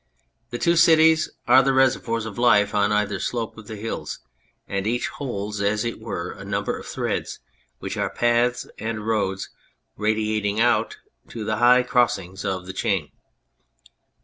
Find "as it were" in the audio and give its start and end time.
5.61-6.31